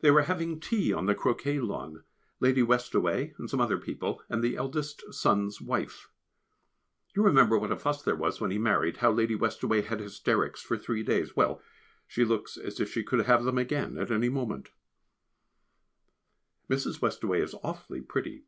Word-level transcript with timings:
They 0.00 0.10
were 0.10 0.22
having 0.22 0.58
tea 0.58 0.90
on 0.94 1.04
the 1.04 1.14
croquet 1.14 1.60
lawn 1.60 2.02
Lady 2.40 2.62
Westaway 2.62 3.34
and 3.38 3.50
some 3.50 3.60
other 3.60 3.76
people, 3.76 4.22
and 4.26 4.42
the 4.42 4.56
eldest 4.56 5.04
son's 5.12 5.60
wife. 5.60 6.08
You 7.14 7.22
remember 7.22 7.58
what 7.58 7.70
a 7.70 7.76
fuss 7.76 8.02
there 8.02 8.16
was 8.16 8.40
when 8.40 8.50
he 8.50 8.56
married, 8.56 8.96
how 8.96 9.10
Lady 9.12 9.34
Westaway 9.36 9.82
had 9.84 10.00
hysterics 10.00 10.62
for 10.62 10.78
three 10.78 11.02
days. 11.02 11.36
Well, 11.36 11.60
she 12.06 12.24
looks 12.24 12.56
as 12.56 12.80
if 12.80 12.90
she 12.90 13.02
could 13.04 13.26
have 13.26 13.44
them 13.44 13.58
again 13.58 13.98
any 13.98 14.30
moment. 14.30 14.70
[Sidenote: 14.70 14.76
An 16.70 16.72
Attractive 16.72 16.82
Woman] 16.88 16.94
Mrs. 16.98 17.02
Westaway 17.02 17.42
is 17.42 17.54
awfully 17.62 18.00
pretty. 18.00 18.44